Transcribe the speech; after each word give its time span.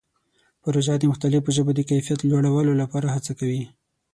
پروژه 0.63 0.95
د 0.97 1.03
مختلفو 1.11 1.49
ژبو 1.55 1.71
د 1.75 1.81
کیفیت 1.89 2.19
لوړولو 2.29 2.71
لپاره 2.81 3.07
هڅه 3.15 3.31
کوي. 3.39 3.63